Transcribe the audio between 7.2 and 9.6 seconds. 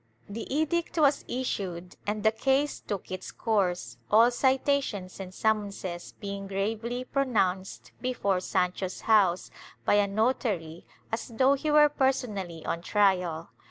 nounced before Sancho's house